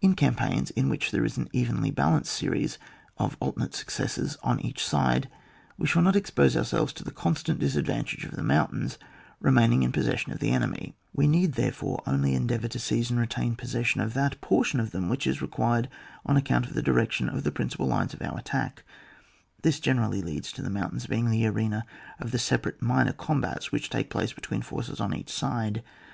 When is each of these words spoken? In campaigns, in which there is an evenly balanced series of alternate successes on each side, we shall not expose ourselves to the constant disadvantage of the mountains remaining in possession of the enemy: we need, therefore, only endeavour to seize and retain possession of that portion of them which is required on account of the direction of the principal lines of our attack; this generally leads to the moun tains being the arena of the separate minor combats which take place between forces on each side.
In 0.00 0.14
campaigns, 0.14 0.70
in 0.70 0.88
which 0.88 1.10
there 1.10 1.26
is 1.26 1.36
an 1.36 1.50
evenly 1.52 1.90
balanced 1.90 2.32
series 2.32 2.78
of 3.18 3.36
alternate 3.38 3.74
successes 3.74 4.38
on 4.42 4.60
each 4.60 4.82
side, 4.82 5.28
we 5.76 5.86
shall 5.86 6.00
not 6.00 6.16
expose 6.16 6.56
ourselves 6.56 6.90
to 6.94 7.04
the 7.04 7.10
constant 7.10 7.58
disadvantage 7.60 8.24
of 8.24 8.30
the 8.30 8.42
mountains 8.42 8.96
remaining 9.42 9.82
in 9.82 9.92
possession 9.92 10.32
of 10.32 10.38
the 10.38 10.52
enemy: 10.52 10.94
we 11.12 11.26
need, 11.28 11.52
therefore, 11.52 12.02
only 12.06 12.34
endeavour 12.34 12.66
to 12.68 12.78
seize 12.78 13.10
and 13.10 13.20
retain 13.20 13.56
possession 13.56 14.00
of 14.00 14.14
that 14.14 14.40
portion 14.40 14.80
of 14.80 14.92
them 14.92 15.10
which 15.10 15.26
is 15.26 15.42
required 15.42 15.90
on 16.24 16.38
account 16.38 16.64
of 16.64 16.72
the 16.72 16.80
direction 16.80 17.28
of 17.28 17.44
the 17.44 17.52
principal 17.52 17.86
lines 17.86 18.14
of 18.14 18.22
our 18.22 18.38
attack; 18.38 18.84
this 19.60 19.78
generally 19.80 20.22
leads 20.22 20.50
to 20.50 20.62
the 20.62 20.70
moun 20.70 20.92
tains 20.92 21.06
being 21.06 21.28
the 21.28 21.46
arena 21.46 21.84
of 22.20 22.30
the 22.30 22.38
separate 22.38 22.80
minor 22.80 23.12
combats 23.12 23.70
which 23.70 23.90
take 23.90 24.08
place 24.08 24.32
between 24.32 24.62
forces 24.62 24.98
on 24.98 25.12
each 25.14 25.28
side. 25.30 25.82